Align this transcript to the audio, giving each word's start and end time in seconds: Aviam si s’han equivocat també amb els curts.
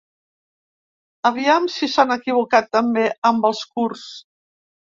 Aviam 1.31 1.67
si 1.75 1.91
s’han 1.97 2.15
equivocat 2.17 2.73
també 2.79 3.07
amb 3.33 3.49
els 3.53 3.65
curts. 3.77 4.11